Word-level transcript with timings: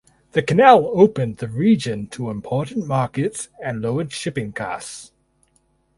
The 0.31 0.41
canal 0.41 0.87
opened 0.95 1.37
the 1.37 1.47
region 1.47 2.07
to 2.07 2.31
important 2.31 2.87
markets 2.87 3.49
and 3.63 3.83
lowered 3.83 4.11
shipping 4.11 4.51
costs. 4.51 5.11